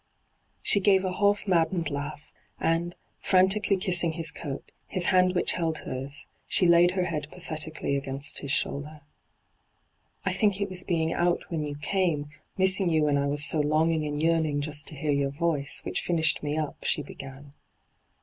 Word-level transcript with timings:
She 0.63 0.79
gave 0.79 1.05
a 1.05 1.13
half 1.17 1.47
maddened 1.47 1.91
laugh, 1.91 2.33
and, 2.59 2.95
firantically 3.23 3.79
kissing 3.79 4.13
his 4.13 4.31
ooat> 4.31 4.63
his 4.87 5.05
hand 5.13 5.35
which 5.35 5.53
hyGoo>^lc 5.53 5.77
ENTRAPPED 5.77 5.85
133 5.85 5.89
held 5.93 6.05
hers, 6.07 6.27
she 6.47 6.65
laid 6.65 6.91
her 6.95 7.03
head 7.03 7.27
pathetically 7.31 7.95
against 7.95 8.39
his 8.39 8.51
shoulder.' 8.51 9.01
I 10.25 10.33
think 10.33 10.59
it 10.59 10.69
was 10.69 10.83
heing 10.85 11.11
out 11.13 11.43
when 11.51 11.63
you 11.63 11.75
came, 11.77 12.29
missing 12.57 12.89
you 12.89 13.03
when 13.03 13.19
I 13.19 13.27
was 13.27 13.45
so 13.45 13.59
longing 13.59 14.07
and 14.07 14.19
yearn 14.23 14.47
ing 14.47 14.61
just 14.61 14.87
to 14.87 14.95
hear 14.95 15.11
your 15.11 15.29
voice, 15.29 15.81
which 15.83 16.01
finished 16.01 16.41
me 16.41 16.57
up,' 16.57 16.83
she 16.83 17.03
began. 17.03 17.53